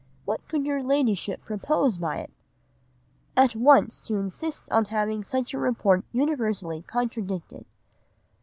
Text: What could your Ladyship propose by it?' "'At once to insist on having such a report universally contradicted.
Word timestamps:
What 0.25 0.47
could 0.47 0.65
your 0.65 0.81
Ladyship 0.81 1.45
propose 1.45 1.99
by 1.99 2.17
it?' 2.21 2.31
"'At 3.37 3.55
once 3.55 3.99
to 3.99 4.15
insist 4.15 4.67
on 4.71 4.85
having 4.85 5.23
such 5.23 5.53
a 5.53 5.59
report 5.59 6.03
universally 6.11 6.81
contradicted. 6.81 7.67